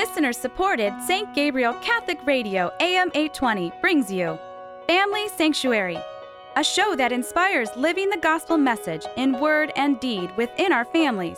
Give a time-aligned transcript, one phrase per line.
[0.00, 1.34] Listener supported St.
[1.34, 4.38] Gabriel Catholic Radio AM 820 brings you
[4.86, 5.98] Family Sanctuary,
[6.56, 11.36] a show that inspires living the gospel message in word and deed within our families.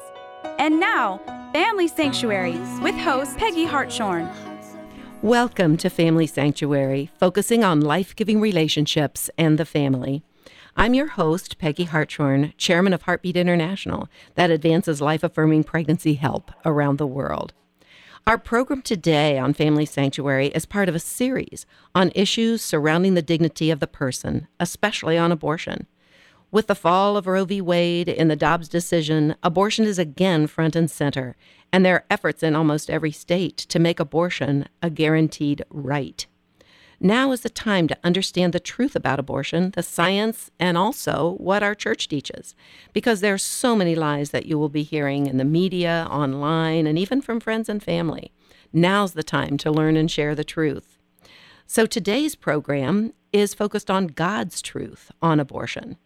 [0.60, 1.20] And now,
[1.52, 4.30] Family Sanctuary with host Peggy Hartshorn.
[5.22, 10.22] Welcome to Family Sanctuary, focusing on life giving relationships and the family.
[10.76, 16.52] I'm your host, Peggy Hartshorn, chairman of Heartbeat International, that advances life affirming pregnancy help
[16.64, 17.54] around the world.
[18.24, 23.20] Our program today on Family Sanctuary is part of a series on issues surrounding the
[23.20, 25.88] dignity of the person, especially on abortion.
[26.52, 27.60] With the fall of Roe v.
[27.60, 31.34] Wade in the Dobbs decision, abortion is again front and center,
[31.72, 36.24] and there are efforts in almost every state to make abortion a guaranteed right.
[37.04, 41.60] Now is the time to understand the truth about abortion, the science, and also what
[41.60, 42.54] our church teaches.
[42.92, 46.86] Because there are so many lies that you will be hearing in the media, online,
[46.86, 48.30] and even from friends and family.
[48.72, 50.96] Now's the time to learn and share the truth.
[51.66, 55.96] So today's program is focused on God's truth on abortion.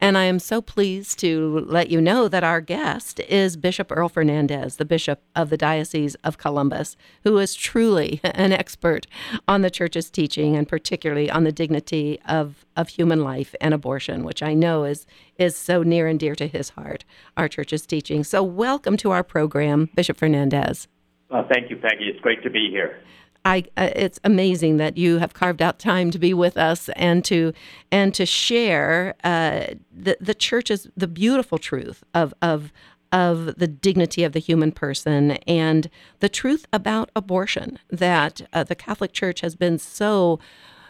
[0.00, 4.08] And I am so pleased to let you know that our guest is Bishop Earl
[4.08, 9.06] Fernandes, the Bishop of the Diocese of Columbus, who is truly an expert
[9.48, 14.22] on the church's teaching and particularly on the dignity of, of human life and abortion,
[14.22, 15.04] which I know is,
[15.36, 17.04] is so near and dear to his heart,
[17.36, 18.22] our church's teaching.
[18.22, 20.86] So, welcome to our program, Bishop Fernandes.
[21.28, 22.04] Well, thank you, Peggy.
[22.04, 23.02] It's great to be here.
[23.48, 27.24] I, uh, it's amazing that you have carved out time to be with us and
[27.24, 27.54] to
[27.90, 32.72] and to share uh, the the church's the beautiful truth of of
[33.10, 35.88] of the dignity of the human person and
[36.20, 40.38] the truth about abortion that uh, the Catholic Church has been so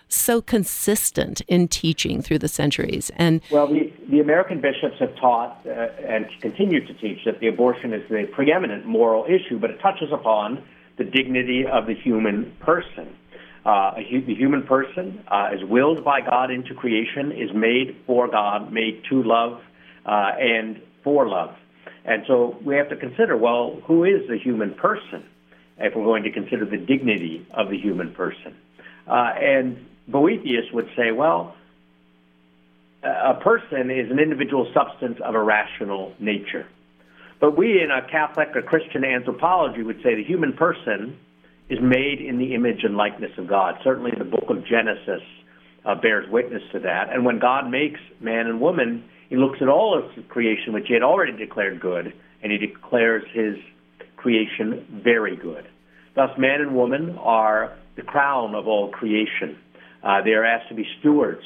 [0.09, 3.13] so consistent in teaching through the centuries.
[3.15, 7.47] And well the, the American bishops have taught uh, and continue to teach that the
[7.47, 10.65] abortion is the preeminent moral issue but it touches upon
[10.99, 13.17] the dignity of the human person.
[13.65, 18.73] Uh, the human person uh, is willed by God into creation, is made for God,
[18.73, 19.61] made to love,
[20.07, 21.55] uh, and for love.
[22.05, 25.25] And so we have to consider well, who is the human person
[25.79, 28.57] if we're going to consider the dignity of the human person?
[29.07, 31.55] Uh, and Boethius would say, well,
[33.03, 36.67] a person is an individual substance of a rational nature.
[37.41, 41.19] But we in a Catholic or Christian anthropology would say the human person
[41.69, 43.75] is made in the image and likeness of God.
[43.85, 45.23] Certainly the book of Genesis
[45.85, 47.13] uh, bears witness to that.
[47.13, 50.95] And when God makes man and woman, he looks at all of creation, which he
[50.95, 52.13] had already declared good,
[52.43, 53.57] and he declares his
[54.17, 55.69] creation very good.
[56.17, 59.59] Thus, man and woman are the crown of all creation.
[60.03, 61.43] Uh, they are asked to be stewards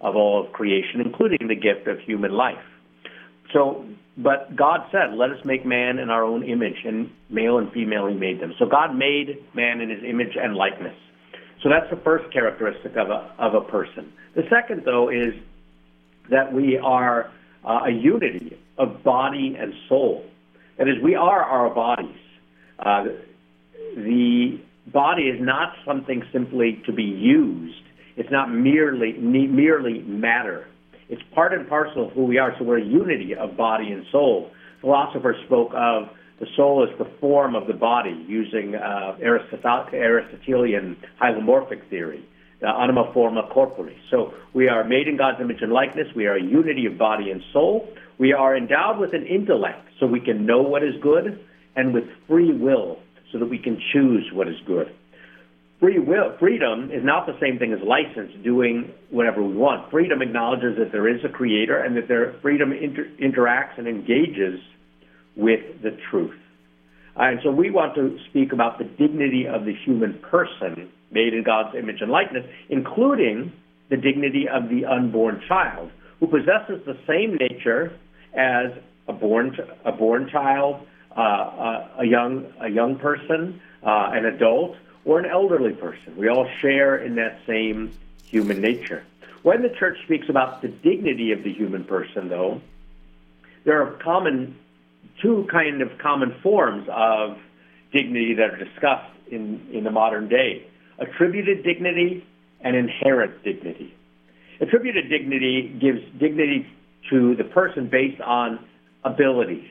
[0.00, 2.64] of all of creation, including the gift of human life.
[3.52, 7.70] So but God said, Let us make man in our own image, and male and
[7.72, 8.54] female he made them.
[8.58, 10.96] So God made man in his image and likeness.
[11.62, 14.12] So that's the first characteristic of a, of a person.
[14.34, 15.34] The second, though, is
[16.30, 17.30] that we are
[17.64, 20.24] uh, a unity of body and soul.
[20.78, 22.20] That is, we are our bodies.
[22.78, 23.04] Uh,
[23.96, 24.60] the
[24.92, 27.82] body is not something simply to be used.
[28.16, 30.66] It's not merely merely matter.
[31.08, 32.54] It's part and parcel of who we are.
[32.58, 34.50] So we're a unity of body and soul.
[34.80, 36.08] Philosophers spoke of
[36.40, 42.28] the soul as the form of the body using uh, Aristotelian hylomorphic theory,
[42.60, 43.94] the anima forma corpore.
[44.10, 46.08] So we are made in God's image and likeness.
[46.14, 47.88] We are a unity of body and soul.
[48.18, 51.38] We are endowed with an intellect so we can know what is good
[51.76, 52.98] and with free will
[53.32, 54.92] so that we can choose what is good
[55.80, 59.90] free will, freedom is not the same thing as license doing whatever we want.
[59.90, 64.60] Freedom acknowledges that there is a creator and that their freedom inter- interacts and engages
[65.36, 66.38] with the truth.
[67.16, 71.34] Uh, and so we want to speak about the dignity of the human person made
[71.34, 73.52] in God's image and likeness, including
[73.90, 77.92] the dignity of the unborn child who possesses the same nature
[78.34, 78.72] as
[79.08, 80.86] a born, a born child,
[81.16, 86.16] uh, a, a, young, a young person, uh, an adult, or an elderly person.
[86.16, 89.04] We all share in that same human nature.
[89.42, 92.60] When the church speaks about the dignity of the human person, though,
[93.64, 94.58] there are common
[95.22, 97.38] two kind of common forms of
[97.92, 100.66] dignity that are discussed in, in the modern day
[100.98, 102.26] attributed dignity
[102.60, 103.94] and inherent dignity.
[104.60, 106.66] Attributed dignity gives dignity
[107.10, 108.58] to the person based on
[109.04, 109.68] abilities,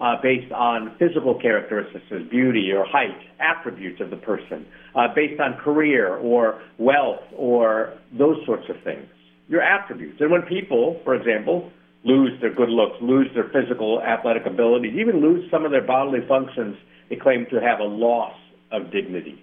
[0.00, 5.40] uh, based on physical characteristics as beauty or height, attributes of the person, uh, based
[5.40, 9.06] on career or wealth or those sorts of things.
[9.48, 10.20] Your attributes.
[10.20, 11.70] And when people, for example,
[12.04, 16.20] lose their good looks, lose their physical athletic abilities, even lose some of their bodily
[16.28, 16.76] functions,
[17.08, 18.34] they claim to have a loss
[18.72, 19.42] of dignity.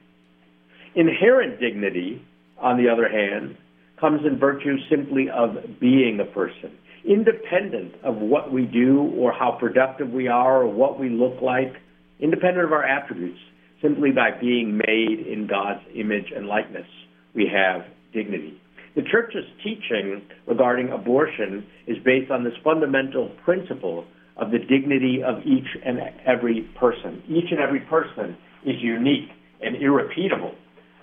[0.95, 2.21] Inherent dignity,
[2.59, 3.57] on the other hand,
[3.99, 9.57] comes in virtue simply of being a person, independent of what we do or how
[9.59, 11.73] productive we are or what we look like,
[12.19, 13.39] independent of our attributes,
[13.81, 16.87] simply by being made in God's image and likeness,
[17.35, 18.59] we have dignity.
[18.95, 24.05] The church's teaching regarding abortion is based on this fundamental principle
[24.37, 27.23] of the dignity of each and every person.
[27.27, 29.29] Each and every person is unique
[29.61, 30.53] and irrepeatable.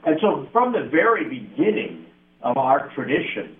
[0.06, 2.06] And so, from the very beginning
[2.42, 3.56] of our tradition,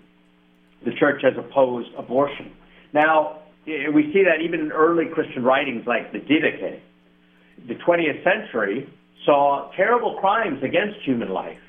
[0.85, 2.51] the church has opposed abortion.
[2.93, 6.79] Now, we see that even in early Christian writings like the Didache.
[7.67, 8.91] The 20th century
[9.25, 11.59] saw terrible crimes against human life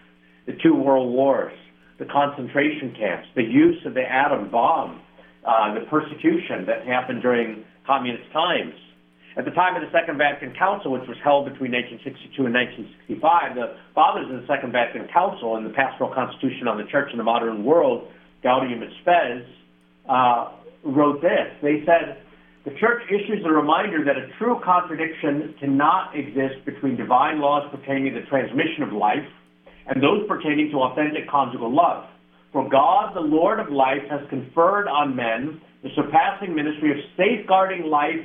[0.47, 1.55] the two world wars,
[2.00, 5.00] the concentration camps, the use of the atom bomb,
[5.47, 8.75] uh, the persecution that happened during communist times.
[9.37, 13.55] At the time of the Second Vatican Council, which was held between 1962 and 1965,
[13.55, 17.19] the fathers of the Second Vatican Council and the Pastoral Constitution on the Church in
[17.19, 18.11] the Modern World,
[18.42, 19.42] Gaudium et Spes,
[20.08, 20.52] uh,
[20.84, 21.48] wrote this.
[21.62, 22.18] They said,
[22.64, 28.14] the Church issues a reminder that a true contradiction cannot exist between divine laws pertaining
[28.14, 29.26] to the transmission of life
[29.88, 32.04] and those pertaining to authentic conjugal love.
[32.52, 37.90] For God, the Lord of life, has conferred on men the surpassing ministry of safeguarding
[37.90, 38.22] life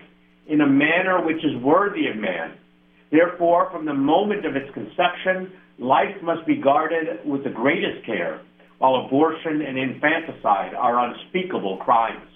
[0.47, 2.53] in a manner which is worthy of man.
[3.11, 8.41] Therefore, from the moment of its conception, life must be guarded with the greatest care,
[8.77, 12.29] while abortion and infanticide are unspeakable crimes.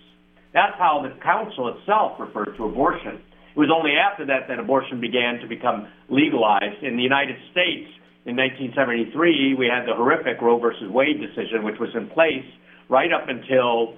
[0.53, 3.21] That's how the council itself referred to abortion.
[3.55, 6.83] It was only after that that abortion began to become legalized.
[6.83, 7.87] In the United States,
[8.25, 12.45] in 1973, we had the horrific Roe versus Wade decision, which was in place
[12.89, 13.95] right up until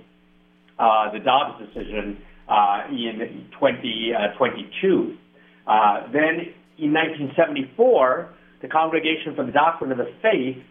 [0.80, 2.18] uh, the Dobbs decision
[2.48, 5.18] uh, in 2022.
[5.66, 8.30] Uh, uh, then in 1974,
[8.62, 10.63] the Congregation for the Doctrine of the Faith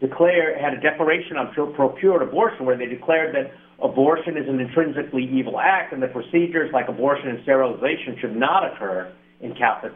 [0.00, 3.52] declared had a declaration on procured abortion where they declared that
[3.82, 8.72] abortion is an intrinsically evil act and that procedures like abortion and sterilization should not
[8.72, 9.92] occur in Catholic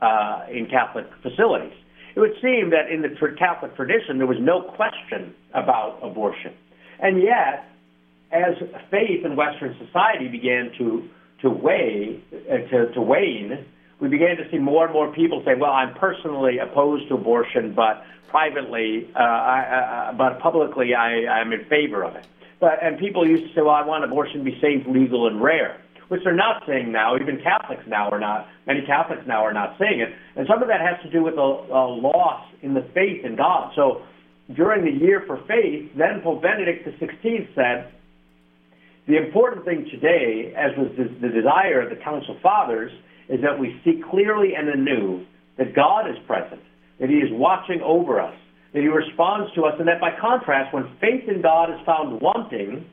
[0.00, 1.72] uh, in Catholic facilities.
[2.14, 6.54] It would seem that in the Catholic tradition there was no question about abortion,
[7.00, 7.64] and yet
[8.32, 8.54] as
[8.90, 11.08] faith in Western society began to
[11.42, 13.64] to weigh uh, to, to wane,
[14.00, 17.72] we began to see more and more people say, "Well, I'm personally opposed to abortion,
[17.74, 22.26] but privately, uh, I, uh, but publicly, I, I'm in favor of it."
[22.60, 25.42] But and people used to say, "Well, I want abortion to be safe, legal, and
[25.42, 27.16] rare," which they're not saying now.
[27.16, 28.48] Even Catholics now are not.
[28.66, 31.34] Many Catholics now are not saying it, and some of that has to do with
[31.34, 33.72] a, a loss in the faith in God.
[33.74, 34.02] So,
[34.54, 37.92] during the year for faith, then Pope Benedict XVI said
[39.08, 42.92] the important thing today, as was the, the desire of the Council Fathers,
[43.28, 45.24] is that we see clearly and anew
[45.56, 46.62] that God is present,
[47.00, 48.34] that He is watching over us,
[48.72, 52.20] that He responds to us, and that by contrast, when faith in God is found
[52.20, 52.84] wanting,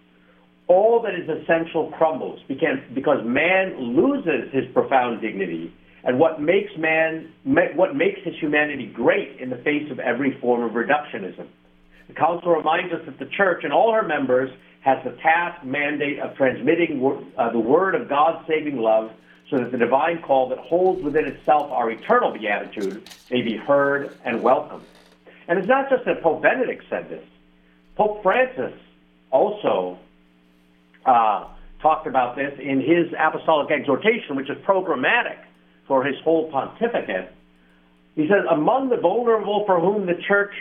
[0.67, 5.73] all that is essential crumbles because, man loses his profound dignity
[6.03, 7.31] and what makes man
[7.75, 11.47] what makes his humanity great in the face of every form of reductionism.
[12.07, 14.49] The Council reminds us that the Church and all her members
[14.81, 17.01] has the task mandate of transmitting
[17.37, 19.09] uh, the word of God's saving love
[19.49, 24.17] so that the divine call that holds within itself our eternal beatitude may be heard
[24.25, 24.83] and welcomed.
[25.47, 27.23] And it's not just that Pope Benedict said this.
[27.95, 28.73] Pope Francis
[29.31, 29.99] also
[31.05, 31.47] uh,
[31.81, 35.37] talked about this in his apostolic exhortation, which is programmatic
[35.87, 37.31] for his whole pontificate.
[38.15, 40.53] He says, Among the vulnerable for whom the church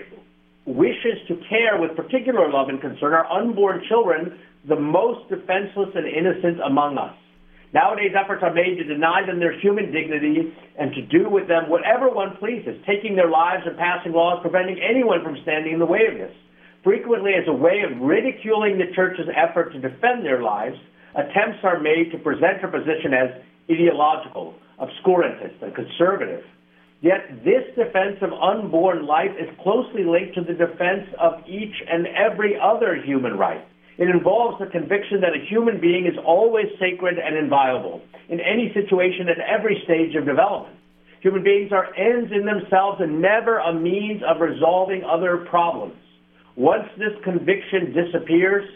[0.67, 6.07] wishes to care with particular love and concern are unborn children, the most defenseless and
[6.07, 7.15] innocent among us.
[7.75, 11.69] Nowadays, efforts are made to deny them their human dignity and to do with them
[11.69, 15.87] whatever one pleases, taking their lives and passing laws preventing anyone from standing in the
[15.87, 16.31] way of this.
[16.85, 20.77] Frequently, as a way of ridiculing the church's effort to defend their lives,
[21.17, 26.45] attempts are made to present her position as ideological, obscurantist, and conservative.
[27.01, 32.07] Yet this defense of unborn life is closely linked to the defense of each and
[32.07, 33.67] every other human right.
[33.97, 38.73] It involves the conviction that a human being is always sacred and inviolable in any
[38.75, 40.77] situation at every stage of development.
[41.21, 45.95] Human beings are ends in themselves and never a means of resolving other problems.
[46.57, 48.69] Once this conviction disappears,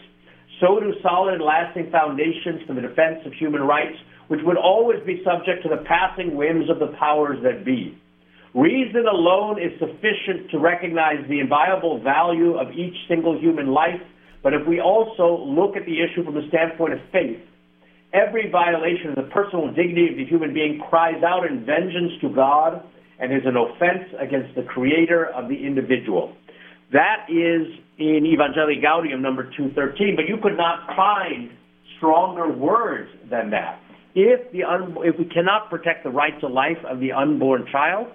[0.59, 3.95] so do solid and lasting foundations for the defense of human rights,
[4.27, 7.97] which would always be subject to the passing whims of the powers that be.
[8.53, 14.01] Reason alone is sufficient to recognize the inviolable value of each single human life,
[14.41, 17.39] but if we also look at the issue from the standpoint of faith,
[18.13, 22.29] every violation of the personal dignity of the human being cries out in vengeance to
[22.29, 22.81] God
[23.19, 26.33] and is an offense against the creator of the individual.
[26.91, 27.67] That is
[27.97, 31.51] in Evangelii Gaudium number 213, but you could not find
[31.97, 33.79] stronger words than that.
[34.15, 38.07] If, the un- if we cannot protect the right to life of the unborn child,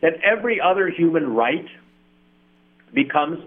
[0.00, 1.66] then every other human right
[2.94, 3.38] becomes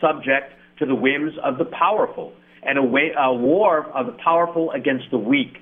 [0.00, 4.72] subject to the whims of the powerful, and a, way, a war of the powerful
[4.72, 5.58] against the weak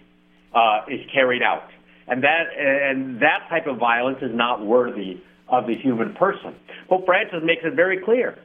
[0.54, 1.68] uh, is carried out.
[2.08, 6.56] And that, and that type of violence is not worthy of the human person.
[6.88, 8.38] Pope Francis makes it very clear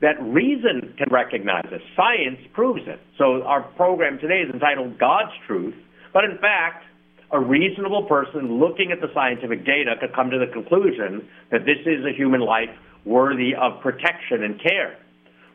[0.00, 1.80] that reason can recognize it.
[1.96, 3.00] Science proves it.
[3.18, 5.74] So our program today is entitled God's Truth,
[6.12, 6.84] but in fact,
[7.32, 11.78] a reasonable person looking at the scientific data could come to the conclusion that this
[11.86, 12.70] is a human life
[13.04, 14.98] worthy of protection and care,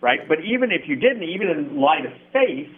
[0.01, 0.27] right?
[0.27, 2.69] But even if you didn't, even in light of faith,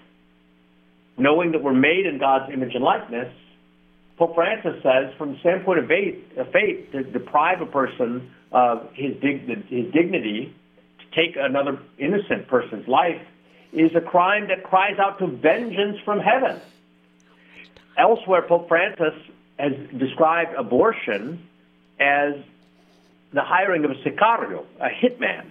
[1.17, 3.33] knowing that we're made in God's image and likeness,
[4.17, 8.89] Pope Francis says, from the standpoint of faith, of faith to deprive a person of
[8.93, 10.53] his, dig- his dignity,
[10.99, 13.21] to take another innocent person's life,
[13.73, 16.59] is a crime that cries out to vengeance from heaven.
[17.97, 19.13] Elsewhere, Pope Francis
[19.59, 21.47] has described abortion
[21.99, 22.33] as
[23.33, 25.45] the hiring of a sicario, a hitman.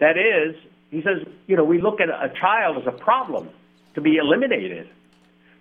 [0.00, 0.56] That is,
[0.94, 3.48] he says, you know, we look at a child as a problem
[3.94, 4.88] to be eliminated,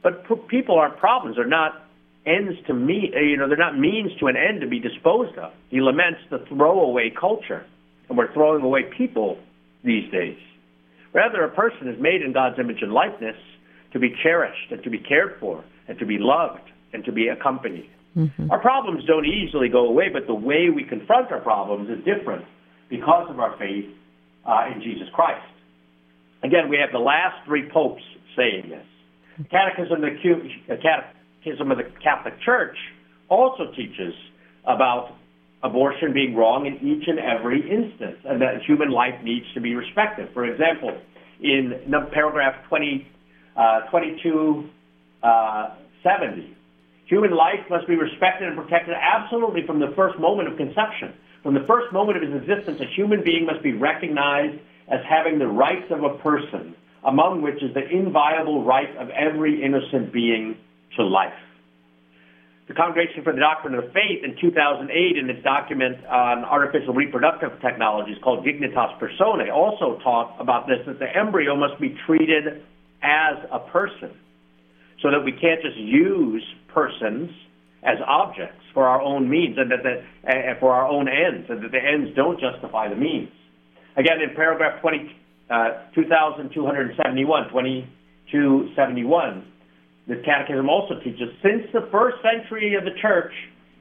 [0.01, 1.37] but people aren't problems.
[1.37, 1.81] They're not
[2.25, 5.51] ends to mean, you know, they're not means to an end to be disposed of.
[5.69, 7.65] He laments the throwaway culture,
[8.07, 9.39] and we're throwing away people
[9.83, 10.37] these days.
[11.13, 13.35] Rather, a person is made in God's image and likeness
[13.91, 17.27] to be cherished and to be cared for and to be loved and to be
[17.27, 17.89] accompanied.
[18.15, 18.51] Mm-hmm.
[18.51, 22.45] Our problems don't easily go away, but the way we confront our problems is different
[22.89, 23.85] because of our faith
[24.47, 25.45] uh, in Jesus Christ.
[26.43, 28.03] Again, we have the last three popes
[28.35, 29.47] saying this.
[29.49, 32.75] Catechism, the Catechism of the Catholic Church
[33.29, 34.13] also teaches
[34.65, 35.15] about
[35.63, 39.73] abortion being wrong in each and every instance, and that human life needs to be
[39.75, 40.27] respected.
[40.33, 40.99] For example,
[41.41, 41.73] in
[42.13, 43.07] paragraph 20,
[43.55, 44.69] uh, 22
[45.23, 45.69] uh,
[46.03, 46.55] 70.
[47.07, 51.13] Human life must be respected and protected absolutely from the first moment of conception.
[51.43, 55.39] From the first moment of his existence, a human being must be recognized as having
[55.39, 56.73] the rights of a person,
[57.05, 60.55] among which is the inviolable right of every innocent being
[60.95, 61.33] to life.
[62.69, 67.51] The Congregation for the Doctrine of Faith in 2008, in its document on artificial reproductive
[67.59, 72.63] technologies called Dignitas Personae, also talked about this that the embryo must be treated
[73.03, 74.11] as a person
[75.01, 77.29] so that we can't just use persons
[77.85, 81.63] as objects for our own means and that the, uh, for our own ends, and
[81.63, 83.29] that the ends don't justify the means.
[83.95, 85.15] Again, in paragraph 20,
[85.49, 89.45] uh, 2271, 2271,
[90.07, 93.31] the Catechism also teaches since the first century of the Church,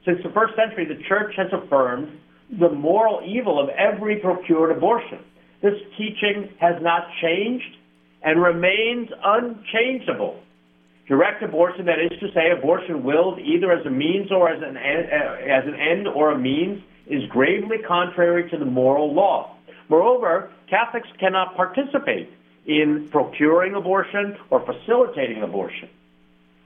[0.05, 2.19] since the first century, the Church has affirmed
[2.59, 5.19] the moral evil of every procured abortion.
[5.61, 7.77] This teaching has not changed
[8.21, 10.39] and remains unchangeable
[11.07, 14.77] Direct abortion, that is to say, abortion willed either as a means or as an,
[14.77, 19.57] uh, as an end or a means, is gravely contrary to the moral law.
[19.89, 22.29] Moreover, Catholics cannot participate
[22.65, 25.89] in procuring abortion or facilitating abortion.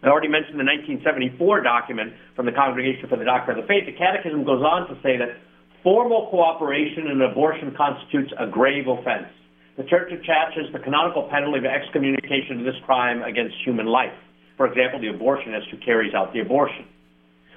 [0.03, 0.69] I already mentioned the
[1.01, 3.89] 1974 document from the Congregation for the Doctrine of the Faith.
[3.89, 5.41] The Catechism goes on to say that
[5.81, 9.33] formal cooperation in abortion constitutes a grave offense.
[9.77, 14.13] The Church attaches the canonical penalty of excommunication to this crime against human life
[14.57, 16.85] for example, the abortionist who carries out the abortion.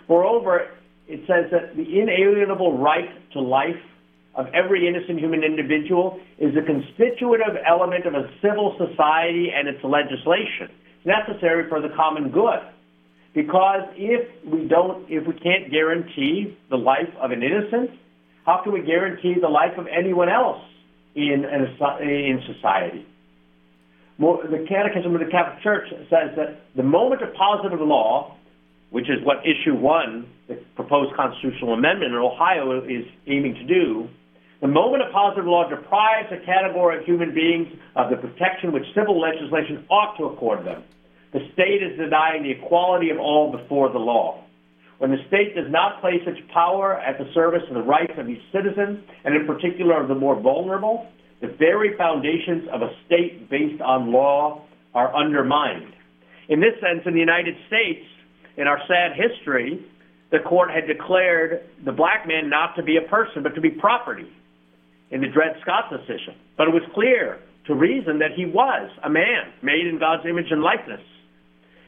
[0.09, 0.69] Moreover,
[1.09, 3.83] it says that the inalienable right to life
[4.35, 9.83] of every innocent human individual is a constitutive element of a civil society and its
[9.83, 10.71] legislation.
[11.05, 12.61] Necessary for the common good.
[13.35, 17.91] Because if we don't, if we can't guarantee the life of an innocent,
[18.45, 20.63] how can we guarantee the life of anyone else
[21.15, 23.07] in, in society?
[24.21, 28.37] The Catechism of the Catholic Church says that the moment of positive law,
[28.91, 34.09] which is what issue one, the proposed constitutional amendment in Ohio is aiming to do,
[34.61, 38.85] the moment of positive law deprives a category of human beings of the protection which
[38.95, 40.85] civil legislation ought to accord them.
[41.33, 44.45] The state is denying the equality of all before the law.
[44.99, 48.29] When the state does not place its power at the service of the rights of
[48.29, 51.07] its citizens, and in particular of the more vulnerable,
[51.41, 55.93] the very foundations of a state based on law are undermined.
[56.49, 58.05] In this sense, in the United States,
[58.57, 59.85] in our sad history,
[60.31, 63.71] the court had declared the black man not to be a person, but to be
[63.71, 64.29] property
[65.11, 66.35] in the Dred Scott decision.
[66.57, 70.51] But it was clear to reason that he was a man made in God's image
[70.51, 71.01] and likeness.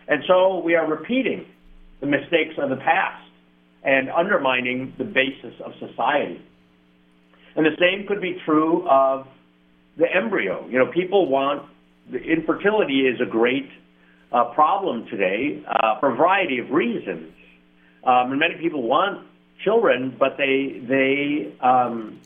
[0.08, 1.46] And so we are repeating
[2.00, 3.22] the mistakes of the past.
[3.84, 6.40] and undermining the basis of society.
[7.56, 9.26] And the same could be true of
[9.96, 10.66] the embryo.
[10.68, 11.68] You know, people want
[12.10, 13.70] the infertility is a great
[14.32, 17.32] uh, problem today uh, for a variety of reasons.
[18.04, 19.26] Um, and many people want
[19.62, 22.20] children, but they they um,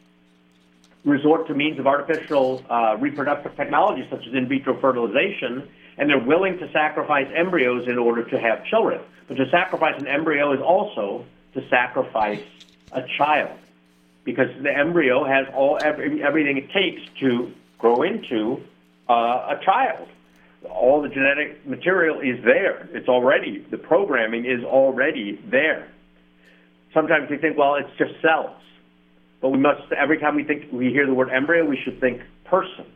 [1.05, 5.69] resort to means of artificial uh, reproductive technology such as in vitro fertilization,
[5.99, 9.01] and they're willing to sacrifice embryos in order to have children.
[9.29, 12.43] But to sacrifice an embryo is also to sacrifice
[12.93, 13.59] a child,
[14.27, 18.61] because the embryo has all every, everything it takes to grow into
[19.09, 20.09] uh, a child.
[20.69, 22.89] All the genetic material is there.
[22.93, 25.89] It's already the programming is already there.
[26.93, 28.61] Sometimes we think, well, it's just cells,
[29.41, 29.93] but we must.
[29.93, 32.87] Every time we think we hear the word embryo, we should think person.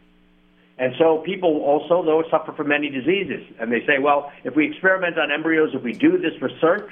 [0.79, 3.47] And so people also, though, suffer from many diseases.
[3.61, 6.91] And they say, well, if we experiment on embryos, if we do this research,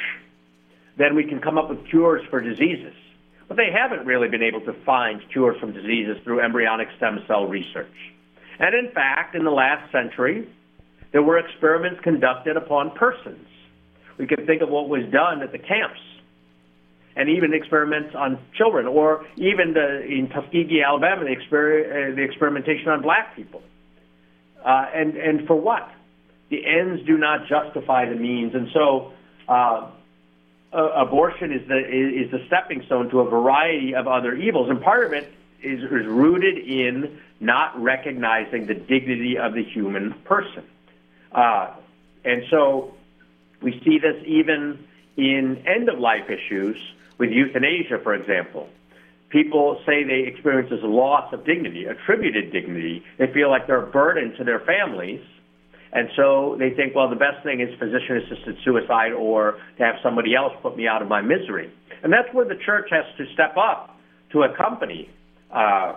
[0.97, 2.95] then we can come up with cures for diseases.
[3.49, 7.47] But they haven't really been able to find cures from diseases through embryonic stem cell
[7.47, 7.87] research.
[8.59, 10.47] And in fact, in the last century,
[11.13, 13.47] there were experiments conducted upon persons.
[14.19, 16.01] We can think of what was done at the camps
[17.17, 22.23] and even experiments on children, or even the, in Tuskegee, Alabama, the, exper- uh, the
[22.23, 23.63] experimentation on black people.
[24.65, 25.91] Uh, and, and for what?
[26.51, 28.55] The ends do not justify the means.
[28.55, 29.13] And so
[29.49, 29.91] uh,
[30.73, 34.69] abortion is the, is the stepping stone to a variety of other evils.
[34.71, 35.33] And part of it
[35.63, 40.65] is, is rooted in not recognizing the dignity of the human person.
[41.33, 41.75] Uh,
[42.25, 42.95] and so
[43.63, 46.77] we see this even in end of life issues
[47.17, 48.69] with euthanasia, for example
[49.31, 53.05] people say they experience this loss of dignity, attributed dignity.
[53.19, 55.21] They feel like they're a burden to their families.
[55.93, 59.97] And so they think, well, the best thing is physician assisted suicide or to have
[60.03, 61.73] somebody else put me out of my misery.
[62.03, 63.97] And that's where the church has to step up
[64.33, 65.09] to accompany
[65.51, 65.95] uh,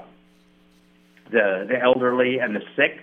[1.29, 2.99] the, the elderly and the sick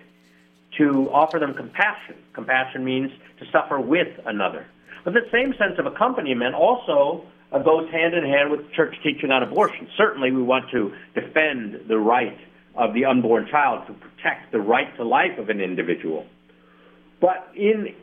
[0.79, 2.16] to offer them compassion.
[2.33, 4.66] Compassion means to suffer with another.
[5.05, 9.42] But the same sense of accompaniment also goes hand in hand with church teaching on
[9.42, 9.88] abortion.
[9.96, 12.38] Certainly, we want to defend the right
[12.74, 16.27] of the unborn child to protect the right to life of an individual.
[17.20, 17.94] But in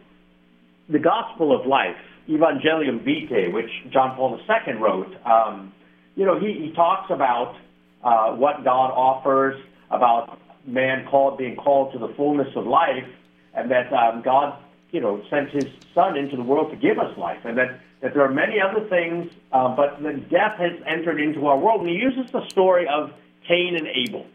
[0.90, 1.98] the Gospel of Life,
[2.28, 5.74] Evangelium Vitae, which John Paul II wrote, um,
[6.16, 7.56] you know, he, he talks about
[8.04, 13.08] uh, what God offers, about man called being called to the fullness of life,
[13.54, 14.58] and that um, God,
[14.92, 18.14] you know, sent His Son into the world to give us life, and that that
[18.14, 21.82] there are many other things, uh, but the death has entered into our world.
[21.82, 23.12] And he uses the story of
[23.48, 24.28] Cain and Abel.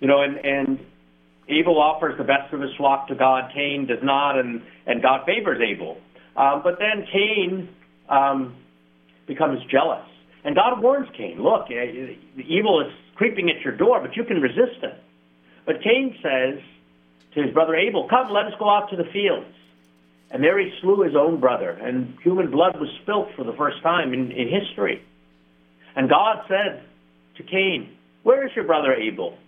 [0.00, 0.86] You know, and, and
[1.48, 3.50] Abel offers the best of his flock to God.
[3.54, 5.98] Cain does not, and, and God favors Abel.
[6.36, 7.68] Uh, but then Cain
[8.08, 8.54] um,
[9.26, 10.04] becomes jealous.
[10.44, 11.68] And God warns Cain, look, uh,
[12.36, 14.94] the evil is creeping at your door, but you can resist it.
[15.66, 16.62] But Cain says
[17.34, 19.54] to his brother Abel, come, let us go out to the fields.
[20.30, 23.82] And there he slew his own brother, and human blood was spilt for the first
[23.82, 25.02] time in, in history.
[25.96, 26.82] And God said
[27.38, 29.38] to Cain, Where is your brother Abel?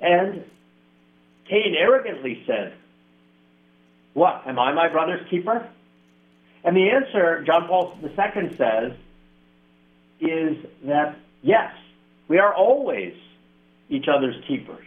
[0.00, 0.44] And
[1.48, 2.74] Cain arrogantly said,
[4.14, 5.68] What, am I my brother's keeper?
[6.64, 8.92] And the answer, John Paul II says,
[10.20, 11.72] is that yes,
[12.28, 13.14] we are always
[13.88, 14.84] each other's keepers.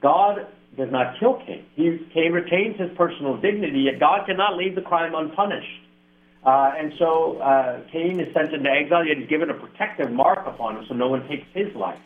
[0.00, 1.64] God does not kill Cain.
[1.74, 5.66] He, Cain retains his personal dignity, yet God cannot leave the crime unpunished.
[6.44, 10.46] Uh, and so uh, Cain is sent into exile, yet he's given a protective mark
[10.46, 12.00] upon him so no one takes his life.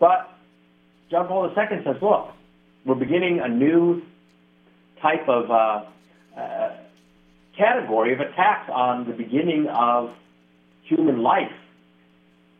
[0.00, 0.36] But
[1.10, 2.30] John Paul II says, look,
[2.88, 4.02] we're beginning a new
[5.02, 5.84] type of uh,
[6.36, 6.76] uh
[7.56, 10.14] category of attacks on the beginning of
[10.84, 11.52] human life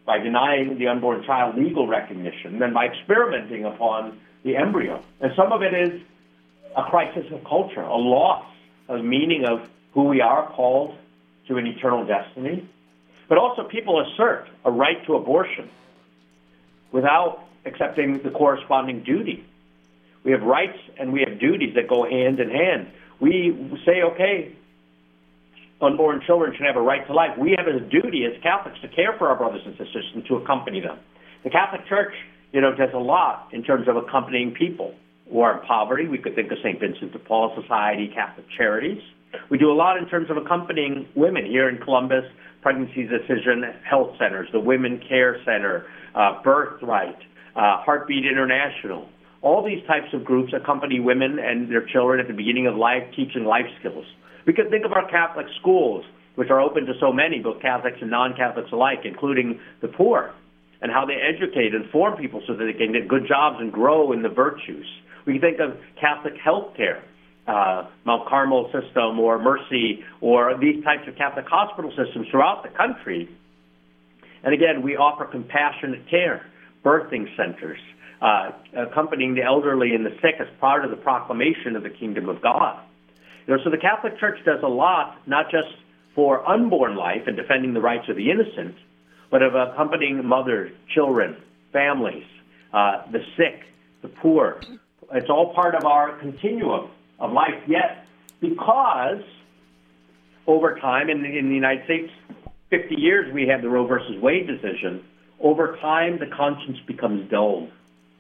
[0.05, 5.03] by denying the unborn child legal recognition, then by experimenting upon the embryo.
[5.21, 6.01] And some of it is
[6.77, 8.45] a crisis of culture, a loss
[8.89, 10.97] of meaning of who we are called
[11.47, 12.69] to an eternal destiny.
[13.29, 15.71] But also, people assert a right to abortion
[16.93, 19.47] without accepting the corresponding duty.
[20.25, 22.89] We have rights and we have duties that go hand in hand.
[23.21, 24.57] We say, okay,
[25.81, 27.39] unborn children should have a right to life.
[27.39, 30.37] We have a duty as Catholics to care for our brothers and sisters and to
[30.37, 30.99] accompany them.
[31.45, 32.13] The Catholic Church
[32.53, 34.95] you know, does a lot in terms of accompanying people
[35.31, 36.09] who are in poverty.
[36.09, 36.81] We could think of St.
[36.81, 39.03] Vincent de Paul Society, Catholic Charities.
[39.51, 42.25] We do a lot in terms of accompanying women here in Columbus,
[42.63, 47.19] Pregnancy Decision Health Centers, the Women Care Center, uh, Birthright,
[47.55, 49.09] uh, Heartbeat International.
[49.41, 53.05] All these types of groups accompany women and their children at the beginning of life,
[53.15, 54.05] teaching life skills.
[54.47, 56.05] We could think of our Catholic schools
[56.39, 60.33] which are open to so many, both Catholics and non-Catholics alike, including the poor,
[60.81, 63.73] and how they educate and form people so that they can get good jobs and
[63.73, 64.87] grow in the virtues.
[65.27, 67.03] We can think of Catholic health care,
[67.49, 72.69] uh, Mount Carmel system or Mercy or these types of Catholic hospital systems throughout the
[72.69, 73.29] country.
[74.45, 76.47] And again, we offer compassionate care,
[76.85, 77.81] birthing centers,
[78.21, 82.29] uh, accompanying the elderly and the sick as part of the proclamation of the kingdom
[82.29, 82.81] of God.
[83.47, 85.69] You know, so the Catholic Church does a lot, not just
[86.15, 88.75] for unborn life and defending the rights of the innocent,
[89.31, 91.37] but of accompanying mothers, children,
[91.73, 92.25] families,
[92.73, 93.63] uh, the sick,
[94.03, 94.61] the poor.
[95.13, 97.63] It's all part of our continuum of life.
[97.67, 98.05] Yet,
[98.41, 99.23] because
[100.47, 102.13] over time in, in the United States,
[102.71, 105.05] 50 years we had the Roe versus Wade decision,
[105.41, 107.71] over time the conscience becomes dulled.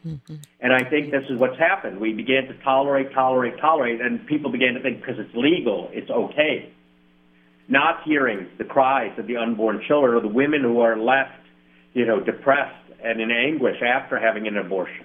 [0.07, 0.35] Mm-hmm.
[0.61, 2.01] And I think this is what's happened.
[2.01, 6.11] We began to tolerate, tolerate, tolerate, and people began to think because it's legal, it's
[6.11, 6.73] okay.
[7.69, 11.41] Not hearing the cries of the unborn children or the women who are left,
[11.93, 15.05] you know, depressed and in anguish after having an abortion.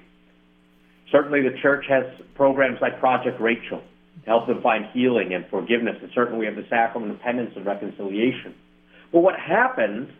[1.12, 3.82] Certainly, the church has programs like Project Rachel
[4.24, 5.98] to help them find healing and forgiveness.
[6.02, 8.56] And certainly, we have the sacrament of penance and reconciliation.
[9.12, 10.12] But what happened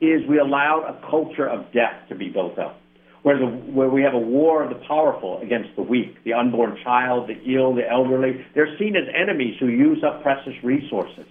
[0.00, 2.79] is we allowed a culture of death to be built up
[3.22, 6.78] where, the, where we have a war of the powerful against the weak, the unborn
[6.82, 8.44] child, the ill, the elderly.
[8.54, 11.26] They're seen as enemies who use up precious resources.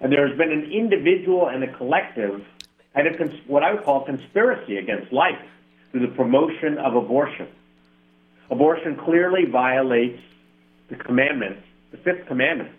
[0.00, 2.44] And there has been an individual and a collective,
[2.94, 5.40] and a cons- what I would call conspiracy against life
[5.90, 7.48] through the promotion of abortion.
[8.50, 10.20] Abortion clearly violates
[10.88, 11.58] the commandment,
[11.90, 12.70] the fifth commandment,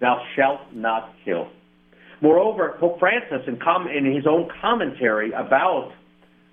[0.00, 1.48] thou shalt not kill.
[2.20, 5.92] Moreover, Pope Francis, in, com- in his own commentary about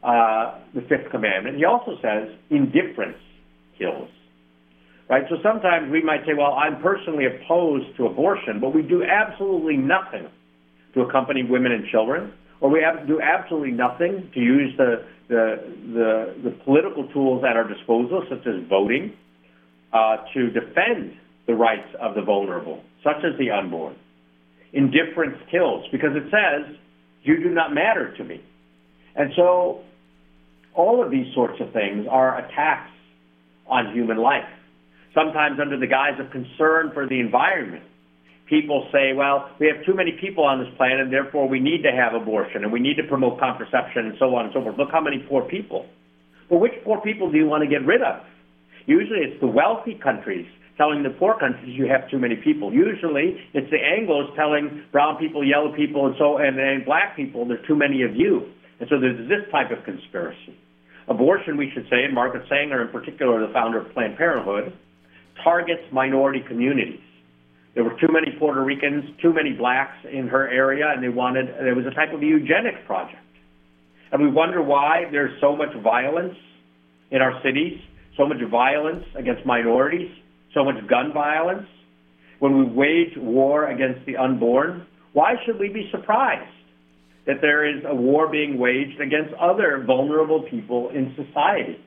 [0.04, 1.58] uh, the fifth commandment.
[1.58, 3.18] He also says indifference
[3.78, 4.10] kills.
[5.10, 5.24] Right?
[5.30, 9.76] So sometimes we might say, well, I'm personally opposed to abortion, but we do absolutely
[9.76, 10.30] nothing
[10.94, 12.32] to accompany women and children,
[12.62, 17.68] or we do absolutely nothing to use the, the, the, the political tools at our
[17.68, 19.14] disposal, such as voting,
[19.94, 23.96] uh, to defend the rights of the vulnerable, such as the unborn.
[24.74, 26.76] Indifference kills, because it says,
[27.24, 28.44] you do not matter to me.
[29.16, 29.82] And so
[30.74, 32.92] all of these sorts of things are attacks
[33.68, 34.48] on human life,
[35.14, 37.84] sometimes under the guise of concern for the environment.
[38.50, 41.84] People say, well, we have too many people on this planet, and therefore we need
[41.84, 44.78] to have abortion, and we need to promote contraception, and so on and so forth.
[44.78, 45.86] Look how many poor people.
[46.50, 48.26] Well, which poor people do you want to get rid of?
[48.88, 52.74] Usually it's the wealthy countries telling the poor countries you have too many people.
[52.74, 57.46] Usually it's the Anglos telling brown people, yellow people, and so and, and black people
[57.46, 58.50] there's too many of you.
[58.80, 60.58] And so there's this type of conspiracy.
[61.08, 64.74] Abortion, we should say, and Margaret Sanger in particular, the founder of Planned Parenthood,
[65.44, 67.02] targets minority communities.
[67.76, 71.48] There were too many Puerto Ricans, too many blacks in her area, and they wanted,
[71.48, 73.24] there was a type of eugenics project.
[74.12, 76.36] And we wonder why there's so much violence
[77.12, 77.80] in our cities,
[78.18, 80.12] so much violence against minorities,
[80.54, 81.68] so much gun violence.
[82.40, 86.50] When we wage war against the unborn, why should we be surprised?
[87.26, 91.80] That there is a war being waged against other vulnerable people in society.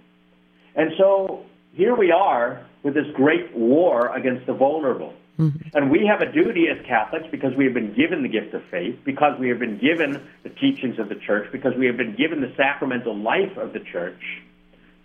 [0.75, 5.15] And so here we are with this great war against the vulnerable.
[5.39, 5.77] Mm-hmm.
[5.77, 8.63] And we have a duty as Catholics because we have been given the gift of
[8.71, 12.15] faith, because we have been given the teachings of the church, because we have been
[12.15, 14.43] given the sacramental life of the church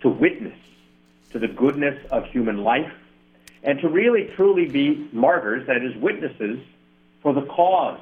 [0.02, 0.56] to witness
[1.32, 2.92] to the goodness of human life
[3.62, 6.60] and to really truly be martyrs, that is, witnesses
[7.22, 8.00] for the cause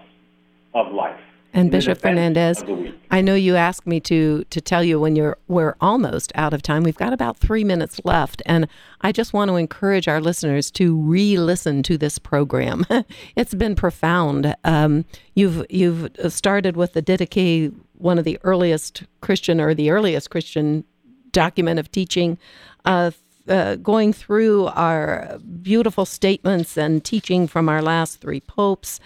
[0.74, 1.20] of life.
[1.56, 5.74] And Bishop Fernandes, I know you asked me to to tell you when you're we're
[5.80, 6.82] almost out of time.
[6.82, 8.68] We've got about three minutes left, and
[9.00, 12.84] I just want to encourage our listeners to re-listen to this program.
[13.36, 14.54] it's been profound.
[14.64, 20.28] Um, you've you've started with the Didache, one of the earliest Christian or the earliest
[20.28, 20.84] Christian
[21.32, 22.36] document of teaching.
[22.84, 23.12] Uh,
[23.48, 29.00] uh, going through our beautiful statements and teaching from our last three popes,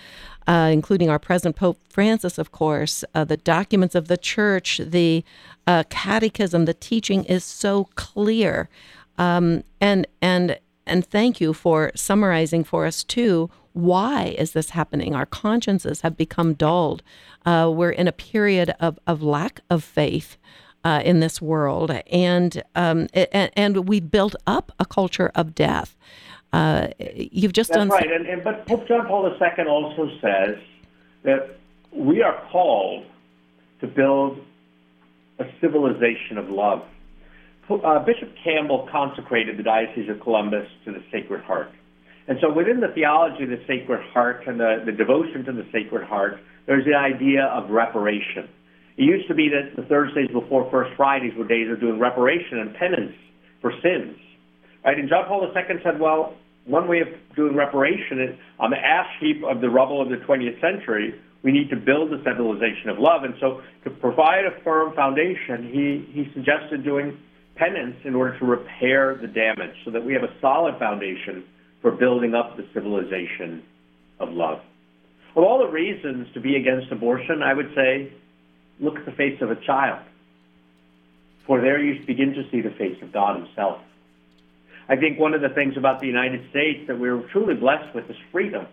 [0.46, 5.24] uh, including our present Pope Francis, of course, uh, the documents of the church, the
[5.66, 8.68] uh, catechism, the teaching is so clear.
[9.18, 13.50] Um, and and and thank you for summarizing for us too.
[13.72, 15.14] Why is this happening?
[15.14, 17.02] Our consciences have become dulled.
[17.46, 20.36] Uh, we're in a period of, of lack of faith.
[20.82, 25.94] Uh, in this world, and um, and, and we've built up a culture of death.
[26.54, 30.56] Uh, you've just That's done right, and, and, but Pope John Paul II also says
[31.22, 31.58] that
[31.92, 33.04] we are called
[33.80, 34.38] to build
[35.38, 36.82] a civilization of love.
[37.70, 41.70] Uh, Bishop Campbell consecrated the Diocese of Columbus to the Sacred Heart.
[42.26, 45.66] And so within the theology of the Sacred Heart and the, the devotion to the
[45.72, 48.48] Sacred Heart, there's the idea of reparation.
[49.00, 52.58] It used to be that the Thursdays before First Fridays were days of doing reparation
[52.58, 53.16] and penance
[53.62, 54.18] for sins.
[54.84, 54.98] Right?
[54.98, 56.34] And John Paul II said, well,
[56.66, 60.16] one way of doing reparation is on the ash heap of the rubble of the
[60.16, 63.24] 20th century, we need to build the civilization of love.
[63.24, 67.16] And so to provide a firm foundation, he, he suggested doing
[67.56, 71.44] penance in order to repair the damage so that we have a solid foundation
[71.80, 73.62] for building up the civilization
[74.18, 74.60] of love.
[75.34, 78.12] Of all the reasons to be against abortion, I would say
[78.80, 80.00] look at the face of a child.
[81.46, 83.80] For there you begin to see the face of God Himself.
[84.88, 88.10] I think one of the things about the United States that we're truly blessed with
[88.10, 88.66] is freedom.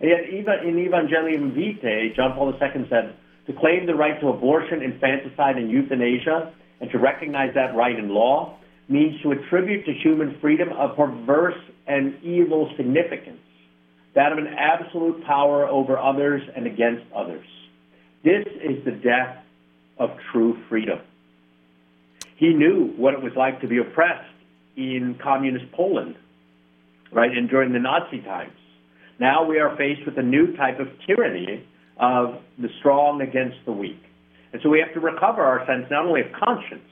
[0.00, 3.14] And yet, even in Evangelium Vitae, John Paul II said,
[3.46, 8.08] to claim the right to abortion, infanticide, and euthanasia, and to recognize that right in
[8.08, 8.56] law,
[8.88, 13.40] means to attribute to human freedom a perverse and evil significance,
[14.14, 17.46] that of an absolute power over others and against others.
[18.22, 19.38] This is the death
[19.98, 20.98] of true freedom.
[22.36, 24.28] He knew what it was like to be oppressed
[24.76, 26.16] in communist Poland,
[27.12, 28.52] right, and during the Nazi times.
[29.18, 31.66] Now we are faced with a new type of tyranny
[31.98, 34.02] of the strong against the weak.
[34.52, 36.88] And so we have to recover our sense not only of conscience,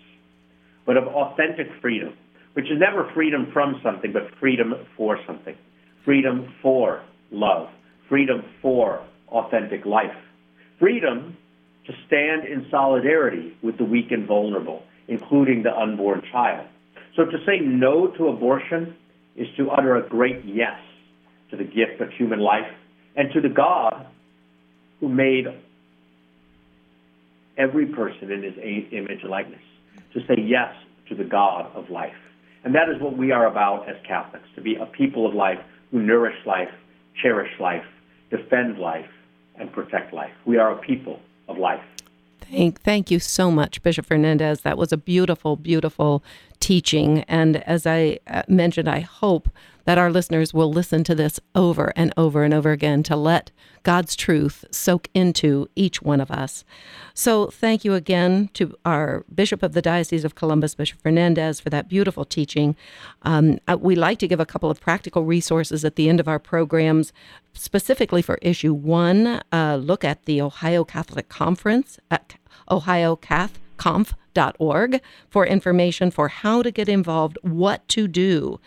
[0.87, 2.15] but of authentic freedom,
[2.55, 5.57] which is never freedom from something, but freedom for something.
[6.05, 7.69] Freedom for love.
[8.09, 10.17] Freedom for authentic life
[10.79, 11.37] freedom
[11.87, 16.67] to stand in solidarity with the weak and vulnerable, including the unborn child.
[17.17, 18.97] So to say no to abortion
[19.37, 20.79] is to utter a great yes
[21.51, 22.71] to the gift of human life
[23.17, 24.07] and to the God
[25.01, 25.47] who made
[27.57, 28.55] every person in his
[28.93, 29.61] image and likeness.
[30.15, 30.75] To say yes
[31.09, 32.15] to the God of life.
[32.65, 35.59] And that is what we are about as Catholics, to be a people of life
[35.91, 36.71] who nourish life,
[37.23, 37.85] cherish life,
[38.31, 39.09] defend life,
[39.59, 40.33] and protect life.
[40.45, 41.83] We are a people of life.
[42.51, 44.63] Thank, thank you so much, Bishop Fernandes.
[44.63, 46.23] That was a beautiful, beautiful
[46.61, 47.25] teaching.
[47.29, 49.51] And as I uh, mentioned, I hope
[49.89, 53.51] that our listeners will listen to this over and over and over again to let
[53.85, 56.63] God's truth soak into each one of us.
[57.15, 61.71] So, thank you again to our Bishop of the Diocese of Columbus, Bishop Fernandes, for
[61.71, 62.77] that beautiful teaching.
[63.23, 66.29] Um, uh, we like to give a couple of practical resources at the end of
[66.29, 67.11] our programs,
[67.55, 69.41] specifically for issue one.
[69.51, 71.99] Uh, look at the Ohio Catholic Conference
[72.71, 73.59] Ohio Cath
[74.39, 78.61] conf.org for information for how to get involved, what to do.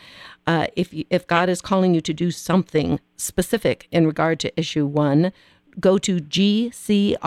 [0.48, 4.60] Uh, if, you, if God is calling you to do something specific in regard to
[4.60, 5.32] issue one,
[5.80, 7.24] go to gcrtl.org,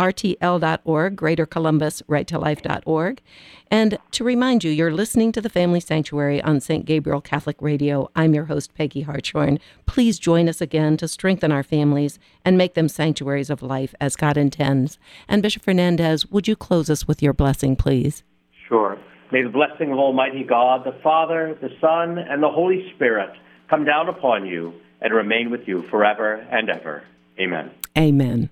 [1.16, 3.22] Greater Columbus, right to life.org.
[3.70, 6.84] And to remind you, you're listening to the Family Sanctuary on St.
[6.84, 8.10] Gabriel Catholic Radio.
[8.14, 9.58] I'm your host, Peggy Hartshorn.
[9.86, 14.16] Please join us again to strengthen our families and make them sanctuaries of life as
[14.16, 14.98] God intends.
[15.26, 18.22] And Bishop Fernandes, would you close us with your blessing, please?
[18.68, 18.98] Sure.
[19.32, 23.30] May the blessing of Almighty God, the Father, the Son, and the Holy Spirit
[23.68, 27.02] come down upon you and remain with you forever and ever.
[27.38, 27.70] Amen.
[27.96, 28.50] Amen.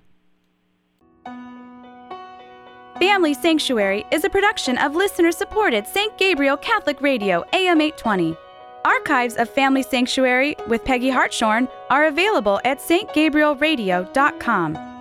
[2.99, 6.15] Family Sanctuary is a production of listener supported St.
[6.17, 8.37] Gabriel Catholic Radio AM 820.
[8.85, 14.92] Archives of Family Sanctuary with Peggy Hartshorn are available at stgabrielradio.com.